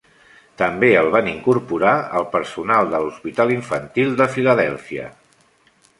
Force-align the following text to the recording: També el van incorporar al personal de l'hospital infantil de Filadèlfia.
També 0.59 0.87
el 1.01 1.09
van 1.15 1.27
incorporar 1.31 1.93
al 2.21 2.25
personal 2.37 2.89
de 2.95 3.03
l'hospital 3.05 3.53
infantil 3.59 4.19
de 4.23 4.31
Filadèlfia. 4.37 5.07